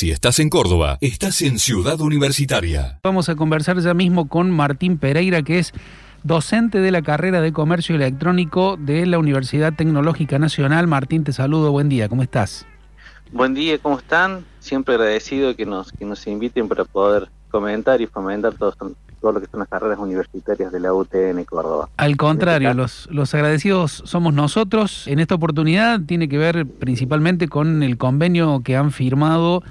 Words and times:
Si 0.00 0.10
estás 0.10 0.38
en 0.38 0.48
Córdoba, 0.48 0.96
estás 1.02 1.42
en 1.42 1.58
Ciudad 1.58 2.00
Universitaria. 2.00 3.00
Vamos 3.02 3.28
a 3.28 3.36
conversar 3.36 3.78
ya 3.80 3.92
mismo 3.92 4.28
con 4.28 4.50
Martín 4.50 4.96
Pereira, 4.96 5.42
que 5.42 5.58
es 5.58 5.74
docente 6.22 6.78
de 6.78 6.90
la 6.90 7.02
carrera 7.02 7.42
de 7.42 7.52
Comercio 7.52 7.96
Electrónico 7.96 8.78
de 8.78 9.04
la 9.04 9.18
Universidad 9.18 9.74
Tecnológica 9.74 10.38
Nacional. 10.38 10.86
Martín, 10.86 11.22
te 11.22 11.34
saludo, 11.34 11.70
buen 11.70 11.90
día, 11.90 12.08
¿cómo 12.08 12.22
estás? 12.22 12.64
Buen 13.30 13.52
día, 13.52 13.76
¿cómo 13.76 13.98
están? 13.98 14.46
Siempre 14.58 14.94
agradecido 14.94 15.54
que 15.54 15.66
nos, 15.66 15.92
que 15.92 16.06
nos 16.06 16.26
inviten 16.26 16.66
para 16.66 16.86
poder 16.86 17.28
comentar 17.50 18.00
y 18.00 18.06
fomentar 18.06 18.54
todo, 18.54 18.74
todo 19.20 19.32
lo 19.32 19.40
que 19.40 19.46
son 19.46 19.60
las 19.60 19.68
carreras 19.68 19.98
universitarias 19.98 20.72
de 20.72 20.80
la 20.80 20.92
UTN 20.92 21.44
Córdoba. 21.44 21.88
Al 21.96 22.16
contrario, 22.16 22.74
los, 22.74 23.08
los 23.10 23.34
agradecidos 23.34 24.02
somos 24.04 24.34
nosotros. 24.34 25.06
En 25.06 25.18
esta 25.18 25.34
oportunidad 25.34 26.00
tiene 26.00 26.28
que 26.28 26.38
ver 26.38 26.66
principalmente 26.66 27.48
con 27.48 27.82
el 27.82 27.98
convenio 27.98 28.60
que 28.64 28.76
han 28.76 28.92
firmado 28.92 29.62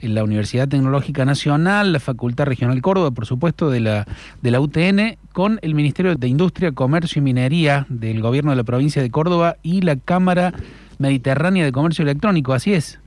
en 0.00 0.14
la 0.14 0.24
Universidad 0.24 0.68
Tecnológica 0.68 1.24
Nacional, 1.24 1.92
la 1.92 2.00
Facultad 2.00 2.46
Regional 2.46 2.80
Córdoba, 2.80 3.10
por 3.10 3.26
supuesto, 3.26 3.70
de 3.70 3.80
la, 3.80 4.06
de 4.40 4.50
la 4.50 4.60
UTN, 4.60 5.18
con 5.32 5.58
el 5.62 5.74
Ministerio 5.74 6.16
de 6.16 6.28
Industria, 6.28 6.72
Comercio 6.72 7.20
y 7.20 7.22
Minería 7.22 7.86
del 7.88 8.20
Gobierno 8.20 8.50
de 8.50 8.56
la 8.56 8.64
provincia 8.64 9.02
de 9.02 9.10
Córdoba 9.10 9.56
y 9.62 9.82
la 9.82 9.96
Cámara 9.96 10.52
Mediterránea 10.98 11.64
de 11.64 11.72
Comercio 11.72 12.02
Electrónico, 12.02 12.52
¿así 12.52 12.74
es? 12.74 12.98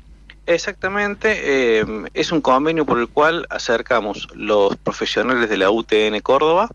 Exactamente, 0.46 1.80
eh, 1.80 1.86
es 2.14 2.34
un 2.34 2.42
convenio 2.42 2.86
por 2.86 3.00
el 3.00 3.08
cual 3.08 3.48
acercamos 3.50 4.28
los 4.36 4.76
profesionales 4.76 5.50
de 5.50 5.56
la 5.56 5.72
UTN 5.72 6.20
Córdoba, 6.22 6.70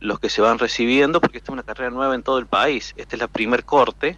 los 0.00 0.18
que 0.18 0.28
se 0.28 0.40
van 0.40 0.58
recibiendo, 0.58 1.20
porque 1.20 1.38
esta 1.38 1.52
es 1.52 1.54
una 1.54 1.62
carrera 1.62 1.90
nueva 1.90 2.16
en 2.16 2.24
todo 2.24 2.38
el 2.38 2.46
país. 2.46 2.92
Esta 2.96 3.14
es 3.14 3.20
la 3.20 3.28
primer 3.28 3.64
corte 3.64 4.16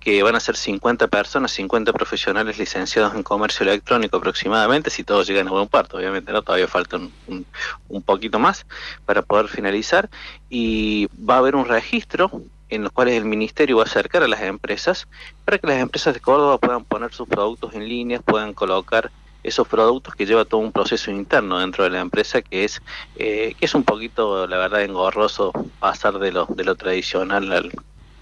que 0.00 0.22
van 0.22 0.34
a 0.34 0.40
ser 0.40 0.56
50 0.56 1.08
personas, 1.08 1.52
50 1.52 1.92
profesionales 1.92 2.58
licenciados 2.58 3.14
en 3.14 3.22
comercio 3.22 3.64
electrónico 3.64 4.16
aproximadamente, 4.16 4.90
si 4.90 5.04
todos 5.04 5.28
llegan 5.28 5.48
a 5.48 5.52
buen 5.52 5.68
puerto, 5.68 5.96
obviamente 5.96 6.32
no, 6.32 6.42
todavía 6.42 6.66
falta 6.66 6.96
un, 6.96 7.46
un, 7.88 8.02
poquito 8.02 8.40
más 8.40 8.66
para 9.06 9.22
poder 9.22 9.46
finalizar, 9.46 10.10
y 10.50 11.08
va 11.16 11.36
a 11.36 11.38
haber 11.38 11.54
un 11.54 11.66
registro 11.66 12.42
en 12.74 12.82
los 12.82 12.92
cuales 12.92 13.16
el 13.16 13.24
ministerio 13.24 13.76
va 13.76 13.82
a 13.82 13.86
acercar 13.86 14.22
a 14.22 14.28
las 14.28 14.40
empresas 14.42 15.06
para 15.44 15.58
que 15.58 15.66
las 15.66 15.78
empresas 15.78 16.14
de 16.14 16.20
Córdoba 16.20 16.58
puedan 16.58 16.84
poner 16.84 17.12
sus 17.12 17.28
productos 17.28 17.74
en 17.74 17.88
línea, 17.88 18.20
puedan 18.20 18.54
colocar 18.54 19.10
esos 19.42 19.66
productos 19.68 20.14
que 20.14 20.24
lleva 20.24 20.44
todo 20.44 20.60
un 20.60 20.72
proceso 20.72 21.10
interno 21.10 21.58
dentro 21.58 21.84
de 21.84 21.90
la 21.90 22.00
empresa 22.00 22.42
que 22.42 22.64
es 22.64 22.80
eh, 23.16 23.54
que 23.58 23.64
es 23.66 23.74
un 23.74 23.82
poquito 23.82 24.46
la 24.46 24.56
verdad 24.56 24.82
engorroso 24.82 25.52
pasar 25.80 26.18
de 26.18 26.30
lo 26.30 26.46
de 26.46 26.64
lo 26.64 26.76
tradicional 26.76 27.52
al, 27.52 27.72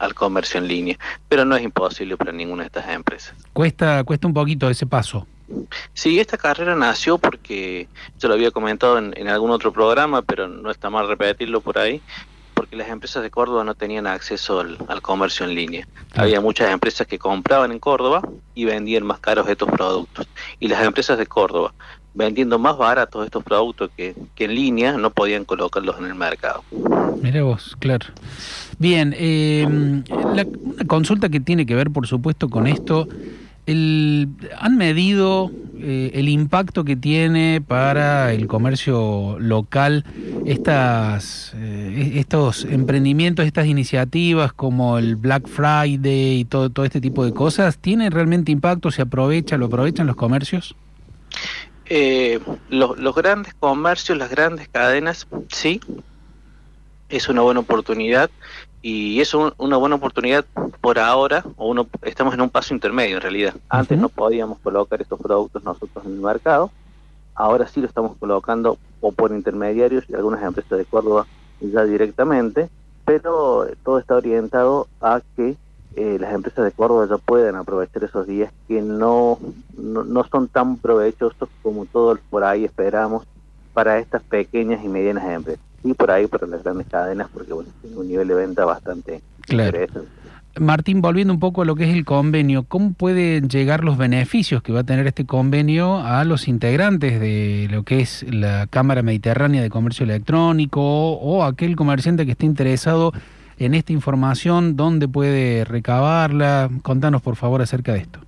al 0.00 0.14
comercio 0.14 0.58
en 0.58 0.66
línea, 0.66 0.98
pero 1.28 1.44
no 1.44 1.54
es 1.54 1.62
imposible 1.62 2.16
para 2.16 2.32
ninguna 2.32 2.62
de 2.64 2.66
estas 2.68 2.88
empresas. 2.88 3.34
Cuesta, 3.52 4.02
cuesta 4.02 4.26
un 4.26 4.34
poquito 4.34 4.68
ese 4.68 4.86
paso. 4.86 5.26
Sí, 5.92 6.20
esta 6.20 6.36
carrera 6.36 6.74
nació 6.74 7.18
porque, 7.18 7.88
yo 8.18 8.28
lo 8.28 8.34
había 8.34 8.50
comentado 8.50 8.98
en, 8.98 9.28
algún 9.28 9.50
otro 9.50 9.72
programa, 9.72 10.22
pero 10.22 10.48
no 10.48 10.70
está 10.70 10.90
mal 10.90 11.08
repetirlo 11.08 11.60
por 11.60 11.78
ahí, 11.78 12.00
porque 12.60 12.76
las 12.76 12.90
empresas 12.90 13.22
de 13.22 13.30
Córdoba 13.30 13.64
no 13.64 13.74
tenían 13.74 14.06
acceso 14.06 14.60
al, 14.60 15.00
comercio 15.00 15.46
en 15.46 15.54
línea. 15.54 15.88
Había 16.14 16.42
muchas 16.42 16.70
empresas 16.70 17.06
que 17.06 17.18
compraban 17.18 17.72
en 17.72 17.78
Córdoba 17.78 18.20
y 18.54 18.66
vendían 18.66 19.06
más 19.06 19.18
caros 19.18 19.48
estos 19.48 19.70
productos. 19.70 20.28
Y 20.58 20.68
las 20.68 20.84
empresas 20.84 21.16
de 21.16 21.26
Córdoba, 21.26 21.72
vendiendo 22.12 22.58
más 22.58 22.76
baratos 22.76 23.24
estos 23.24 23.42
productos 23.42 23.90
que, 23.96 24.14
que 24.34 24.44
en 24.44 24.54
línea, 24.54 24.92
no 24.92 25.08
podían 25.08 25.46
colocarlos 25.46 25.98
en 26.00 26.04
el 26.04 26.14
mercado. 26.14 26.62
Mira 27.22 27.42
vos, 27.44 27.74
claro. 27.78 28.08
Bien, 28.78 29.14
eh, 29.16 29.66
la, 30.34 30.44
una 30.44 30.84
consulta 30.86 31.30
que 31.30 31.40
tiene 31.40 31.64
que 31.64 31.74
ver, 31.74 31.90
por 31.90 32.06
supuesto, 32.06 32.50
con 32.50 32.66
esto. 32.66 33.08
El, 33.66 34.28
¿Han 34.58 34.76
medido 34.76 35.50
eh, 35.78 36.10
el 36.14 36.28
impacto 36.28 36.84
que 36.84 36.96
tiene 36.96 37.62
para 37.66 38.32
el 38.32 38.46
comercio 38.46 39.38
local 39.38 40.04
estas, 40.46 41.52
eh, 41.56 42.12
estos 42.16 42.64
emprendimientos, 42.64 43.46
estas 43.46 43.66
iniciativas 43.66 44.52
como 44.52 44.98
el 44.98 45.16
Black 45.16 45.46
Friday 45.46 46.40
y 46.40 46.44
todo, 46.44 46.70
todo 46.70 46.84
este 46.84 47.00
tipo 47.00 47.24
de 47.24 47.32
cosas? 47.32 47.78
¿Tiene 47.78 48.10
realmente 48.10 48.50
impacto? 48.50 48.90
¿Se 48.90 49.02
aprovecha? 49.02 49.56
¿Lo 49.56 49.66
aprovechan 49.66 50.06
los 50.06 50.16
comercios? 50.16 50.74
los, 52.68 52.98
los 53.00 53.14
grandes 53.16 53.52
comercios, 53.54 54.16
las 54.16 54.30
grandes 54.30 54.68
cadenas, 54.68 55.26
sí, 55.48 55.80
es 57.08 57.28
una 57.28 57.42
buena 57.42 57.60
oportunidad 57.60 58.30
y 58.82 59.20
es 59.20 59.34
una 59.34 59.76
buena 59.76 59.96
oportunidad 59.96 60.44
por 60.80 60.98
ahora, 60.98 61.44
o 61.56 61.68
uno, 61.68 61.86
estamos 62.02 62.34
en 62.34 62.40
un 62.40 62.50
paso 62.50 62.72
intermedio 62.72 63.16
en 63.16 63.22
realidad. 63.22 63.54
Antes 63.68 63.98
no 63.98 64.08
podíamos 64.08 64.58
colocar 64.60 65.00
estos 65.02 65.20
productos 65.20 65.62
nosotros 65.64 66.04
en 66.06 66.12
el 66.12 66.20
mercado, 66.20 66.70
ahora 67.34 67.66
sí 67.68 67.80
lo 67.80 67.86
estamos 67.86 68.16
colocando 68.18 68.78
o 69.00 69.12
por 69.12 69.32
intermediarios 69.32 70.04
y 70.08 70.14
algunas 70.14 70.42
empresas 70.42 70.78
de 70.78 70.84
Córdoba 70.84 71.26
ya 71.60 71.84
directamente, 71.84 72.70
pero 73.04 73.66
todo 73.84 73.98
está 73.98 74.16
orientado 74.16 74.88
a 75.00 75.20
que 75.36 75.56
eh, 75.96 76.16
las 76.18 76.32
empresas 76.32 76.64
de 76.64 76.72
Córdoba 76.72 77.06
ya 77.10 77.18
puedan 77.18 77.56
aprovechar 77.56 78.04
esos 78.04 78.26
días 78.26 78.52
que 78.68 78.80
no, 78.80 79.38
no, 79.76 80.04
no 80.04 80.24
son 80.24 80.48
tan 80.48 80.76
provechosos 80.78 81.48
como 81.62 81.84
todos 81.84 82.18
por 82.30 82.44
ahí 82.44 82.64
esperamos 82.64 83.26
para 83.74 83.98
estas 83.98 84.22
pequeñas 84.22 84.82
y 84.84 84.88
medianas 84.88 85.24
empresas 85.28 85.69
y 85.82 85.94
por 85.94 86.10
ahí 86.10 86.26
para 86.26 86.46
las 86.46 86.62
grandes 86.62 86.86
cadenas 86.88 87.28
porque 87.32 87.52
bueno, 87.52 87.70
tiene 87.80 87.96
un 87.96 88.08
nivel 88.08 88.28
de 88.28 88.34
venta 88.34 88.64
bastante 88.64 89.22
claro. 89.42 89.78
Martín, 90.58 91.00
volviendo 91.00 91.32
un 91.32 91.38
poco 91.38 91.62
a 91.62 91.64
lo 91.64 91.76
que 91.76 91.84
es 91.84 91.94
el 91.94 92.04
convenio, 92.04 92.64
¿cómo 92.64 92.92
pueden 92.92 93.48
llegar 93.48 93.84
los 93.84 93.96
beneficios 93.96 94.62
que 94.62 94.72
va 94.72 94.80
a 94.80 94.84
tener 94.84 95.06
este 95.06 95.24
convenio 95.24 95.98
a 95.98 96.24
los 96.24 96.48
integrantes 96.48 97.20
de 97.20 97.68
lo 97.70 97.84
que 97.84 98.00
es 98.00 98.26
la 98.32 98.66
Cámara 98.66 99.02
Mediterránea 99.02 99.62
de 99.62 99.70
Comercio 99.70 100.04
Electrónico 100.04 101.12
o 101.12 101.44
aquel 101.44 101.76
comerciante 101.76 102.26
que 102.26 102.32
esté 102.32 102.46
interesado 102.46 103.12
en 103.58 103.74
esta 103.74 103.92
información? 103.92 104.76
¿Dónde 104.76 105.06
puede 105.06 105.64
recabarla? 105.64 106.68
Contanos 106.82 107.22
por 107.22 107.36
favor 107.36 107.62
acerca 107.62 107.92
de 107.92 108.00
esto. 108.00 108.18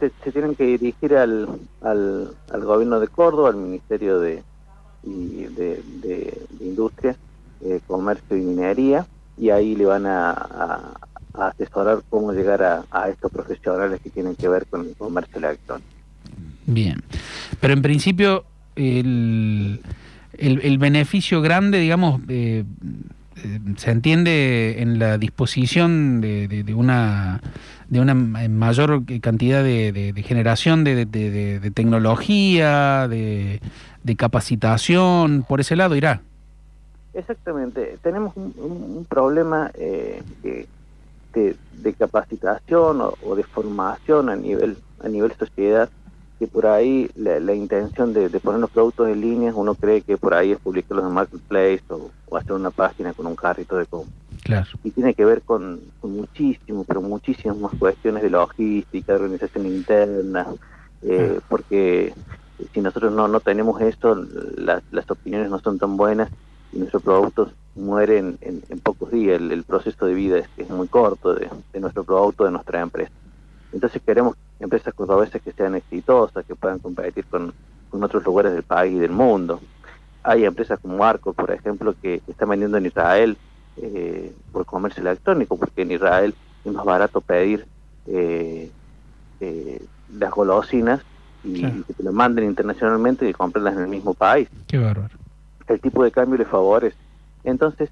Se, 0.00 0.32
tienen 0.32 0.56
que 0.56 0.64
dirigir 0.64 1.14
al, 1.16 1.48
al, 1.82 2.30
al 2.52 2.64
gobierno 2.64 2.98
de 2.98 3.08
Córdoba, 3.08 3.50
al 3.50 3.56
Ministerio 3.56 4.18
de, 4.18 4.42
y 5.02 5.44
de, 5.44 5.82
de, 6.02 6.46
industria, 6.60 7.16
eh, 7.64 7.80
comercio 7.86 8.36
y 8.36 8.40
minería, 8.40 9.06
y 9.36 9.50
ahí 9.50 9.74
le 9.74 9.84
van 9.84 10.06
a, 10.06 10.94
asesorar 11.34 12.02
cómo 12.10 12.32
llegar 12.32 12.62
a, 12.62 13.08
estos 13.08 13.30
profesionales 13.30 14.00
que 14.02 14.10
tienen 14.10 14.34
que 14.34 14.48
ver 14.48 14.66
con 14.66 14.86
el 14.86 14.96
comercio 14.96 15.38
electrónico. 15.38 15.88
Bien, 16.66 17.02
pero 17.60 17.72
en 17.74 17.82
principio 17.82 18.44
el, 18.74 19.80
el, 20.36 20.78
beneficio 20.78 21.40
grande, 21.40 21.78
digamos, 21.78 22.20
eh, 22.28 22.64
se 23.76 23.90
entiende 23.90 24.82
en 24.82 24.98
la 24.98 25.18
disposición 25.18 26.20
de, 26.20 26.48
de, 26.48 26.74
una 26.74 27.40
de 27.88 28.00
una 28.00 28.14
mayor 28.14 29.02
cantidad 29.20 29.62
de, 29.62 30.12
generación 30.26 30.84
de, 30.84 31.70
tecnología, 31.74 33.08
de, 33.08 33.60
capacitación, 34.16 35.44
por 35.48 35.60
ese 35.60 35.76
lado 35.76 35.96
irá. 35.96 36.22
Exactamente, 37.14 37.98
tenemos 38.02 38.36
un, 38.36 39.06
problema 39.08 39.70
eh, 39.74 40.22
de, 40.42 41.94
capacitación 41.94 43.00
o, 43.00 43.34
de 43.34 43.42
formación 43.44 44.28
a 44.28 44.36
nivel 44.36 44.76
a 45.00 45.08
nivel 45.08 45.32
sociedad 45.38 45.88
que 46.38 46.46
por 46.46 46.66
ahí 46.66 47.10
la, 47.16 47.54
intención 47.54 48.12
de, 48.12 48.28
poner 48.40 48.60
los 48.60 48.70
productos 48.70 49.08
en 49.08 49.20
línea, 49.20 49.52
uno 49.54 49.74
cree 49.74 50.02
que 50.02 50.16
por 50.16 50.34
ahí 50.34 50.52
es 50.52 50.58
publicarlos 50.58 51.04
en 51.06 51.12
Marketplace 51.12 51.82
o, 51.88 52.10
hacer 52.36 52.52
una 52.52 52.70
página 52.70 53.12
con 53.12 53.26
un 53.26 53.34
carrito 53.34 53.76
de 53.76 53.86
compra. 53.86 54.12
Claro. 54.44 54.66
Y 54.84 54.90
tiene 54.90 55.14
que 55.14 55.24
ver 55.24 55.42
con, 55.42 55.80
con 56.00 56.12
muchísimo, 56.12 56.84
pero 56.84 57.02
muchísimas 57.02 57.56
más 57.56 57.72
cuestiones 57.78 58.22
de 58.22 58.30
logística, 58.30 59.12
de 59.12 59.18
organización 59.18 59.66
interna, 59.66 60.46
eh, 61.02 61.40
porque 61.48 62.14
si 62.72 62.80
nosotros 62.80 63.12
no, 63.12 63.26
no 63.26 63.40
tenemos 63.40 63.80
esto, 63.80 64.14
las 64.56 65.10
opiniones 65.10 65.50
no 65.50 65.58
son 65.58 65.78
tan 65.78 65.96
buenas 65.96 66.30
y 66.72 66.78
nuestros 66.78 67.02
productos 67.02 67.52
mueren 67.74 68.38
en, 68.40 68.60
pocos 68.80 69.10
días. 69.10 69.40
El, 69.40 69.64
proceso 69.64 70.06
de 70.06 70.14
vida 70.14 70.38
es, 70.38 70.48
es 70.56 70.70
muy 70.70 70.86
corto 70.86 71.34
de, 71.34 71.48
de 71.72 71.80
nuestro 71.80 72.04
producto, 72.04 72.44
de 72.44 72.52
nuestra 72.52 72.80
empresa. 72.80 73.12
Entonces 73.72 74.00
queremos 74.04 74.36
empresas 74.60 74.94
cordobesas 74.94 75.40
que 75.40 75.52
sean 75.52 75.74
exitosas, 75.74 76.44
que 76.44 76.54
puedan 76.54 76.78
competir 76.78 77.24
con, 77.26 77.52
otros 77.90 78.24
lugares 78.24 78.52
del 78.52 78.62
país 78.62 78.94
y 78.94 78.98
del 78.98 79.10
mundo. 79.10 79.60
Hay 80.22 80.44
empresas 80.44 80.78
como 80.80 81.02
Arco, 81.04 81.32
por 81.32 81.50
ejemplo, 81.50 81.94
que 82.00 82.20
están 82.28 82.50
vendiendo 82.50 82.76
en 82.76 82.86
Israel 82.86 83.36
eh, 83.76 84.32
por 84.52 84.66
comercio 84.66 85.00
electrónico, 85.00 85.56
porque 85.56 85.82
en 85.82 85.92
Israel 85.92 86.34
es 86.64 86.72
más 86.72 86.84
barato 86.84 87.20
pedir 87.20 87.66
eh, 88.06 88.70
eh, 89.40 89.82
las 90.12 90.30
golosinas 90.30 91.00
y, 91.42 91.62
que 91.62 91.94
te 91.94 92.02
lo 92.02 92.12
manden 92.12 92.44
internacionalmente 92.44 93.26
que 93.26 93.32
comprarlas 93.32 93.76
en 93.76 93.82
el 93.82 93.88
mismo 93.88 94.12
país. 94.12 94.48
Qué 94.66 94.78
bárbaro. 94.78 95.14
El 95.66 95.80
tipo 95.80 96.04
de 96.04 96.10
cambio 96.10 96.38
le 96.38 96.44
favorece. 96.44 96.96
Entonces, 97.44 97.90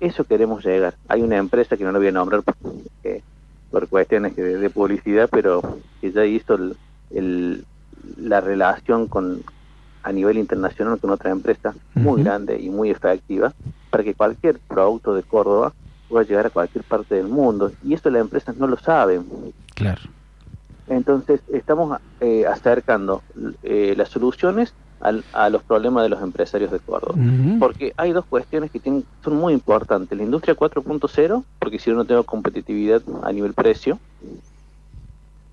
eso 0.00 0.24
queremos 0.24 0.64
llegar. 0.64 0.94
Hay 1.08 1.20
una 1.20 1.36
empresa 1.36 1.76
que 1.76 1.84
no 1.84 1.92
lo 1.92 1.98
voy 1.98 2.08
a 2.08 2.12
nombrar 2.12 2.42
porque 2.42 3.22
por 3.72 3.88
cuestiones 3.88 4.36
de, 4.36 4.70
publicidad, 4.70 5.28
pero 5.32 5.62
que 6.00 6.12
ya 6.12 6.24
hizo 6.24 6.56
el, 7.10 7.64
la 8.18 8.40
relación 8.40 9.08
con 9.08 9.42
a 10.04 10.12
nivel 10.12 10.36
internacional 10.36 10.98
con 10.98 11.10
otra 11.10 11.30
empresa 11.30 11.74
muy 11.94 12.24
grande 12.24 12.60
y 12.60 12.70
muy 12.70 12.90
efectiva 12.90 13.52
para 13.88 14.02
que 14.02 14.14
cualquier 14.14 14.58
producto 14.58 15.14
de 15.14 15.22
Córdoba 15.22 15.72
pueda 16.08 16.26
llegar 16.26 16.46
a 16.46 16.50
cualquier 16.50 16.84
parte 16.84 17.14
del 17.14 17.28
mundo. 17.28 17.70
Y 17.84 17.94
eso 17.94 18.10
las 18.10 18.20
empresas 18.20 18.56
no 18.56 18.66
lo 18.66 18.76
saben. 18.76 19.24
Claro. 19.74 20.00
Entonces, 20.88 21.40
estamos 21.52 22.00
eh, 22.20 22.44
acercando 22.46 23.22
eh, 23.62 23.94
las 23.96 24.08
soluciones 24.08 24.74
a 25.32 25.50
los 25.50 25.62
problemas 25.64 26.04
de 26.04 26.08
los 26.08 26.22
empresarios 26.22 26.70
de 26.70 26.78
Córdoba. 26.78 27.18
Porque 27.58 27.92
hay 27.96 28.12
dos 28.12 28.24
cuestiones 28.24 28.70
que 28.70 28.78
tienen, 28.78 29.04
son 29.24 29.36
muy 29.36 29.52
importantes. 29.52 30.16
La 30.16 30.24
industria 30.24 30.54
4.0, 30.54 31.44
porque 31.58 31.78
si 31.78 31.90
yo 31.90 31.96
no 31.96 32.04
tengo 32.04 32.22
competitividad 32.24 33.02
a 33.22 33.32
nivel 33.32 33.52
precio, 33.52 33.98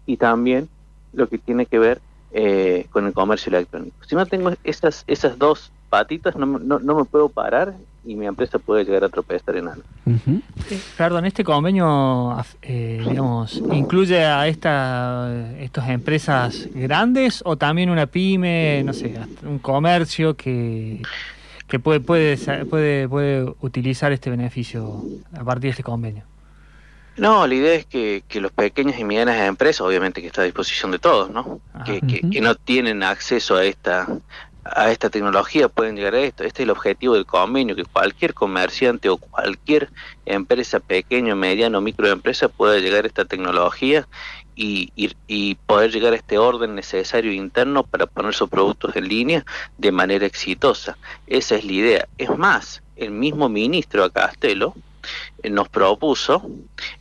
y 0.05 0.17
también 0.17 0.69
lo 1.13 1.27
que 1.27 1.37
tiene 1.37 1.65
que 1.65 1.79
ver 1.79 2.01
eh, 2.31 2.85
con 2.91 3.07
el 3.07 3.13
comercio 3.13 3.49
electrónico. 3.49 3.95
Si 4.07 4.15
no 4.15 4.25
tengo 4.25 4.51
esas, 4.63 5.03
esas 5.07 5.37
dos 5.39 5.71
patitas, 5.89 6.35
no, 6.35 6.45
no, 6.45 6.79
no 6.79 6.95
me 6.95 7.05
puedo 7.05 7.29
parar 7.29 7.75
y 8.05 8.15
mi 8.15 8.25
empresa 8.25 8.59
puede 8.59 8.85
llegar 8.85 9.03
a 9.03 9.09
tropezar 9.09 9.55
en 9.57 9.67
algo. 9.67 9.83
Perdón, 10.97 11.25
¿este 11.25 11.43
convenio 11.43 12.35
eh, 12.61 13.03
digamos, 13.07 13.61
incluye 13.71 14.23
a 14.23 14.47
esta, 14.47 15.53
estas 15.59 15.89
empresas 15.89 16.67
grandes 16.73 17.41
o 17.45 17.57
también 17.57 17.89
una 17.89 18.07
pyme, 18.07 18.83
no 18.83 18.93
sé, 18.93 19.15
un 19.43 19.59
comercio 19.59 20.35
que, 20.35 21.01
que 21.67 21.79
puede, 21.79 21.99
puede, 21.99 22.37
puede, 22.65 23.07
puede 23.07 23.53
utilizar 23.61 24.11
este 24.11 24.29
beneficio 24.29 25.03
a 25.33 25.43
partir 25.43 25.63
de 25.63 25.69
este 25.69 25.83
convenio? 25.83 26.23
No, 27.17 27.45
la 27.45 27.53
idea 27.53 27.73
es 27.73 27.85
que, 27.85 28.23
que 28.29 28.39
los 28.39 28.51
pequeños 28.51 28.97
y 28.97 29.03
medianas 29.03 29.45
empresas, 29.45 29.81
obviamente 29.81 30.21
que 30.21 30.27
está 30.27 30.41
a 30.41 30.45
disposición 30.45 30.91
de 30.91 30.99
todos, 30.99 31.29
¿no? 31.29 31.59
Que, 31.85 31.99
que, 32.01 32.41
no 32.41 32.55
tienen 32.55 33.03
acceso 33.03 33.57
a 33.57 33.65
esta 33.65 34.07
a 34.63 34.91
esta 34.91 35.09
tecnología 35.09 35.69
pueden 35.69 35.95
llegar 35.95 36.15
a 36.15 36.21
esto. 36.21 36.43
Este 36.43 36.63
es 36.63 36.65
el 36.65 36.71
objetivo 36.71 37.13
del 37.15 37.25
convenio, 37.25 37.75
que 37.75 37.85
cualquier 37.85 38.33
comerciante 38.33 39.09
o 39.09 39.17
cualquier 39.17 39.89
empresa, 40.25 40.79
pequeño, 40.79 41.35
mediano, 41.35 41.81
microempresa 41.81 42.49
pueda 42.49 42.79
llegar 42.79 43.05
a 43.05 43.07
esta 43.07 43.25
tecnología 43.25 44.07
y, 44.55 45.55
poder 45.65 45.91
llegar 45.91 46.13
a 46.13 46.17
este 46.17 46.37
orden 46.37 46.75
necesario 46.75 47.31
interno 47.31 47.83
para 47.83 48.07
poner 48.07 48.33
sus 48.33 48.49
productos 48.49 48.95
en 48.95 49.07
línea 49.07 49.45
de 49.77 49.91
manera 49.91 50.25
exitosa. 50.25 50.97
Esa 51.27 51.55
es 51.55 51.63
la 51.63 51.71
idea. 51.71 52.07
Es 52.17 52.35
más, 52.37 52.81
el 52.95 53.11
mismo 53.11 53.47
ministro 53.47 54.09
Castelo 54.11 54.73
eh, 55.43 55.49
nos 55.49 55.69
propuso 55.69 56.49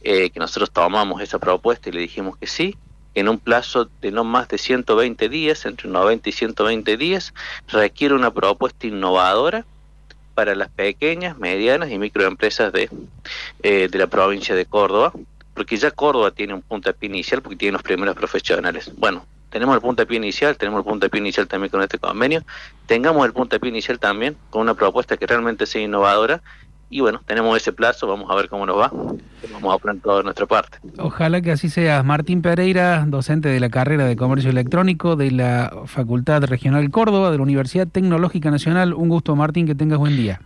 eh, 0.02 0.30
que 0.30 0.38
nosotros 0.38 0.70
tomamos 0.70 1.20
esa 1.20 1.38
propuesta 1.38 1.88
y 1.88 1.92
le 1.92 2.00
dijimos 2.00 2.36
que 2.36 2.46
sí, 2.46 2.76
en 3.18 3.28
un 3.28 3.38
plazo 3.38 3.88
de 4.00 4.10
no 4.10 4.24
más 4.24 4.48
de 4.48 4.58
120 4.58 5.28
días, 5.28 5.66
entre 5.66 5.88
90 5.88 6.28
y 6.28 6.32
120 6.32 6.96
días, 6.96 7.34
requiere 7.68 8.14
una 8.14 8.32
propuesta 8.32 8.86
innovadora 8.86 9.64
para 10.34 10.54
las 10.54 10.68
pequeñas, 10.68 11.36
medianas 11.38 11.90
y 11.90 11.98
microempresas 11.98 12.72
de, 12.72 12.88
eh, 13.62 13.88
de 13.90 13.98
la 13.98 14.06
provincia 14.06 14.54
de 14.54 14.66
Córdoba, 14.66 15.12
porque 15.54 15.76
ya 15.76 15.90
Córdoba 15.90 16.30
tiene 16.30 16.54
un 16.54 16.62
pie 16.62 17.08
inicial 17.08 17.42
porque 17.42 17.56
tiene 17.56 17.72
los 17.72 17.82
primeros 17.82 18.14
profesionales. 18.14 18.92
Bueno, 18.96 19.26
tenemos 19.50 19.82
el 19.82 20.06
pie 20.06 20.16
inicial, 20.18 20.56
tenemos 20.56 20.84
el 20.86 21.10
pie 21.10 21.20
inicial 21.20 21.48
también 21.48 21.70
con 21.70 21.82
este 21.82 21.98
convenio, 21.98 22.44
tengamos 22.86 23.26
el 23.26 23.32
pie 23.32 23.68
inicial 23.68 23.98
también 23.98 24.36
con 24.50 24.62
una 24.62 24.74
propuesta 24.74 25.16
que 25.16 25.26
realmente 25.26 25.66
sea 25.66 25.82
innovadora 25.82 26.42
y 26.90 27.00
bueno, 27.00 27.20
tenemos 27.26 27.56
ese 27.56 27.72
plazo, 27.72 28.06
vamos 28.06 28.30
a 28.30 28.34
ver 28.34 28.48
cómo 28.48 28.64
nos 28.64 28.78
va. 28.78 28.90
Vamos 29.52 29.74
a 29.74 29.78
poner 29.78 30.00
todo 30.02 30.18
de 30.18 30.24
nuestra 30.24 30.46
parte. 30.46 30.78
Ojalá 30.98 31.40
que 31.40 31.52
así 31.52 31.68
sea. 31.68 32.02
Martín 32.02 32.42
Pereira, 32.42 33.04
docente 33.06 33.48
de 33.48 33.60
la 33.60 33.68
carrera 33.68 34.06
de 34.06 34.16
Comercio 34.16 34.50
Electrónico 34.50 35.14
de 35.16 35.30
la 35.30 35.72
Facultad 35.86 36.44
Regional 36.44 36.90
Córdoba 36.90 37.30
de 37.30 37.36
la 37.36 37.42
Universidad 37.42 37.86
Tecnológica 37.86 38.50
Nacional. 38.50 38.94
Un 38.94 39.08
gusto, 39.08 39.36
Martín, 39.36 39.66
que 39.66 39.74
tengas 39.74 39.98
buen 39.98 40.16
día. 40.16 40.40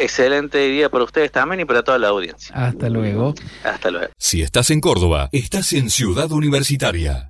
Excelente 0.00 0.58
día 0.68 0.88
para 0.90 1.02
ustedes 1.02 1.32
también 1.32 1.60
y 1.60 1.64
para 1.64 1.82
toda 1.82 1.98
la 1.98 2.08
audiencia. 2.08 2.54
Hasta 2.54 2.88
luego. 2.88 3.34
Hasta 3.64 3.90
luego. 3.90 4.12
Si 4.16 4.42
estás 4.42 4.70
en 4.70 4.80
Córdoba, 4.80 5.28
estás 5.32 5.72
en 5.72 5.90
Ciudad 5.90 6.30
Universitaria. 6.30 7.26